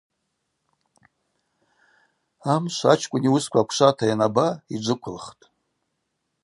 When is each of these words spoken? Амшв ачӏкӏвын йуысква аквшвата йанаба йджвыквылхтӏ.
Амшв 2.53 2.83
ачӏкӏвын 2.91 3.23
йуысква 3.25 3.59
аквшвата 3.61 4.03
йанаба 4.07 4.47
йджвыквылхтӏ. 4.73 5.43